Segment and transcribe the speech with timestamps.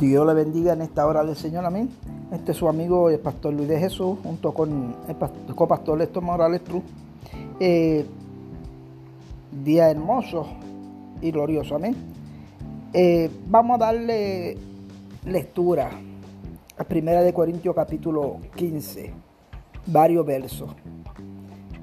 [0.00, 1.90] Dios le bendiga en esta hora del Señor, amén.
[2.32, 6.62] Este es su amigo el pastor Luis de Jesús, junto con el copastor Lester Morales
[6.62, 6.82] Cruz.
[7.60, 8.06] Eh,
[9.62, 10.46] día hermoso
[11.20, 11.94] y glorioso, amén.
[12.94, 14.56] Eh, vamos a darle
[15.26, 15.90] lectura
[16.78, 19.12] a Primera de Corintios capítulo 15,
[19.84, 20.70] varios versos,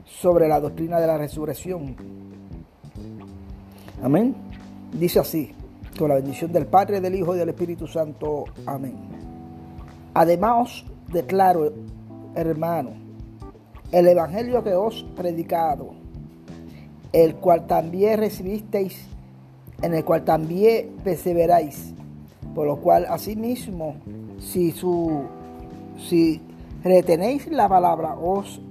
[0.05, 1.95] sobre la doctrina de la resurrección.
[4.02, 4.36] Amén.
[4.91, 5.54] Dice así
[5.98, 8.46] con la bendición del Padre, del Hijo y del Espíritu Santo.
[8.66, 8.96] Amén.
[10.14, 11.73] Además declaro,
[12.36, 12.92] hermano,
[13.92, 15.92] el Evangelio que os predicado,
[17.12, 19.06] el cual también recibisteis,
[19.82, 21.94] en el cual también perseveráis,
[22.56, 23.95] por lo cual asimismo,
[24.40, 25.23] si, su,
[25.98, 26.42] si
[26.84, 28.62] retenéis la palabra os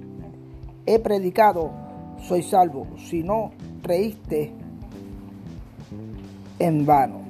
[0.85, 1.71] he predicado,
[2.21, 2.87] sois salvo.
[2.97, 3.51] Si no
[3.83, 4.51] reíste,
[6.59, 7.21] en vano.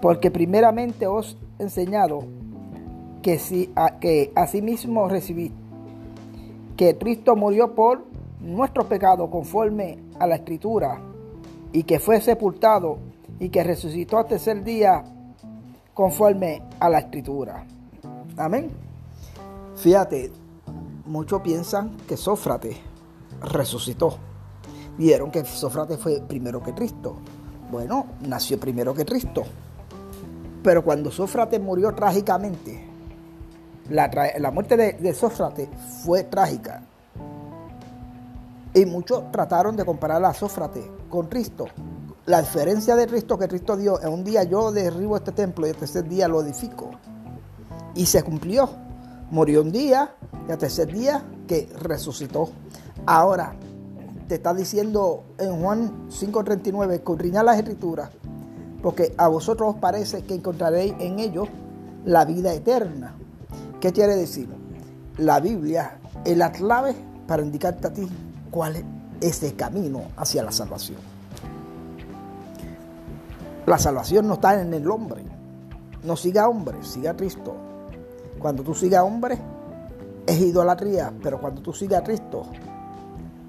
[0.00, 2.24] Porque primeramente os he enseñado
[3.22, 5.52] que, si, a, que asimismo recibí
[6.76, 8.04] que Cristo murió por
[8.40, 11.00] nuestro pecado conforme a la escritura
[11.72, 12.98] y que fue sepultado
[13.40, 15.02] y que resucitó al tercer día
[15.94, 17.64] conforme a la escritura.
[18.36, 18.70] Amén.
[19.76, 20.30] Fíjate,
[21.06, 22.76] muchos piensan que Sófrates
[23.40, 24.18] resucitó
[24.96, 27.16] vieron que Sócrates fue primero que Cristo.
[27.70, 29.42] Bueno, nació primero que Cristo.
[30.62, 32.86] Pero cuando Sócrates murió trágicamente,
[33.90, 35.12] la, muerte de, de
[36.04, 36.82] fue trágica.
[38.72, 41.66] Y muchos trataron de comparar a Sócrates con Cristo.
[42.26, 45.70] La diferencia de Cristo que Cristo dio, en un día yo derribo este templo y
[45.70, 46.90] el tercer día lo edifico.
[47.94, 48.68] Y se cumplió.
[49.30, 50.14] Murió un día
[50.48, 52.50] y al tercer día que resucitó.
[53.06, 53.54] Ahora,
[54.28, 58.10] te está diciendo en Juan 5:39, escudriñad las escrituras,
[58.82, 61.48] porque a vosotros os parece que encontraréis en ellos
[62.04, 63.14] la vida eterna.
[63.80, 64.48] ¿Qué quiere decir?
[65.18, 66.94] La Biblia es la clave
[67.26, 68.08] para indicarte a ti
[68.50, 68.84] cuál es
[69.20, 70.98] ese camino hacia la salvación.
[73.66, 75.24] La salvación no está en el hombre.
[76.02, 77.54] No siga hombre, siga a Cristo.
[78.38, 79.38] Cuando tú sigas hombre,
[80.26, 82.44] es idolatría, pero cuando tú sigas a Cristo,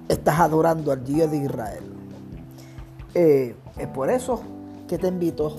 [0.08, 1.84] estás adorando al Dios de Israel.
[3.14, 4.40] Eh, es por eso
[4.86, 5.56] que te invito,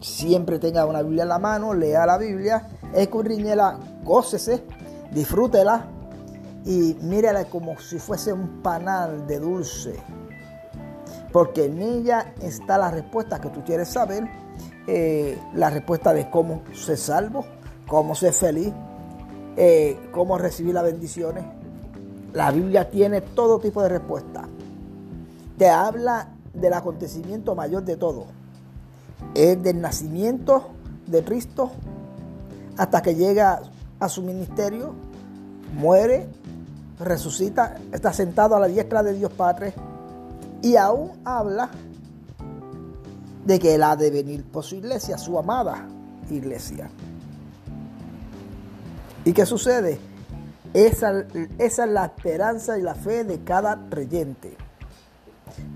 [0.00, 4.64] siempre tenga una Biblia en la mano, lea la Biblia, escurriñela, gócese,
[5.12, 5.86] disfrútela
[6.64, 9.94] y mírela como si fuese un panal de dulce.
[11.32, 14.24] Porque en ella está la respuesta que tú quieres saber,
[14.86, 17.44] eh, la respuesta de cómo ser salvo,
[17.86, 18.72] cómo ser feliz,
[19.56, 21.44] eh, cómo recibir las bendiciones,
[22.34, 24.48] la Biblia tiene todo tipo de respuesta.
[25.56, 28.26] Te habla del acontecimiento mayor de todo.
[29.34, 30.70] Es del nacimiento
[31.06, 31.70] de Cristo
[32.76, 33.62] hasta que llega
[34.00, 34.94] a su ministerio,
[35.74, 36.28] muere,
[36.98, 39.72] resucita, está sentado a la diestra de Dios Padre
[40.60, 41.70] y aún habla
[43.44, 45.86] de que Él ha de venir por su iglesia, su amada
[46.30, 46.90] iglesia.
[49.24, 50.13] ¿Y qué sucede?
[50.74, 51.24] Esa,
[51.58, 54.56] es la esperanza y la fe de cada creyente.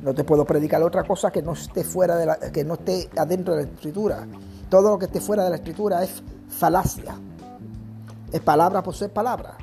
[0.03, 3.09] No te puedo predicar otra cosa que no esté fuera de la, que no esté
[3.17, 4.27] adentro de la escritura.
[4.69, 7.15] Todo lo que esté fuera de la escritura es falacia.
[8.33, 9.57] Es palabra por ser palabra.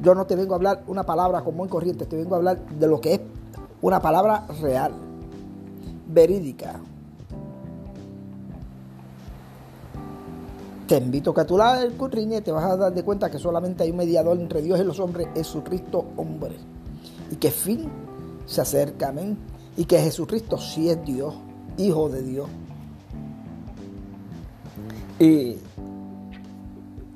[0.00, 2.58] Yo no te vengo a hablar una palabra común y corriente, te vengo a hablar
[2.58, 3.20] de lo que es
[3.82, 4.94] una palabra real,
[6.06, 6.80] verídica,
[10.90, 13.84] Te invito a que tú la y te vas a dar de cuenta que solamente
[13.84, 16.56] hay un mediador entre Dios y los hombres, Jesucristo hombre.
[17.30, 17.88] Y que fin
[18.44, 19.38] se acerca, amén.
[19.76, 21.32] Y que Jesucristo sí es Dios,
[21.78, 22.48] Hijo de Dios.
[25.20, 25.58] Y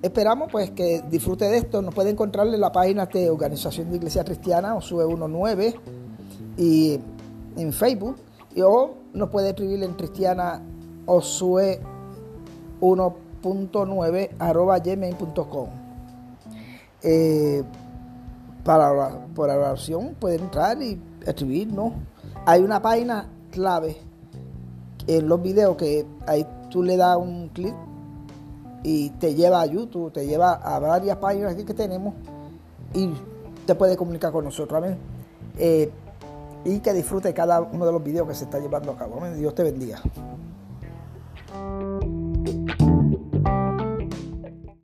[0.03, 1.83] esperamos pues que disfrute de esto.
[1.83, 5.75] Nos puede encontrar en la página de Organización de Iglesia Cristiana, Osue 19,
[6.59, 7.01] y
[7.57, 8.19] en Facebook.
[8.55, 10.63] Y, o nos puede escribir en Cristiana
[11.07, 11.81] Osue
[12.81, 13.24] 1
[14.39, 15.69] arroba gmail.com.
[17.03, 17.63] Eh,
[18.65, 21.93] para por oración pueden entrar y escribirnos.
[22.47, 23.97] Hay una página clave
[25.07, 27.75] en los videos que ahí tú le das un clic
[28.83, 32.15] y te lleva a YouTube, te lleva a varias páginas que tenemos
[32.93, 33.11] y
[33.67, 34.83] te puede comunicar con nosotros.
[34.83, 34.99] Amén.
[35.59, 35.91] Eh,
[36.65, 39.21] y que disfrute cada uno de los videos que se está llevando a cabo.
[39.37, 40.01] Dios te bendiga.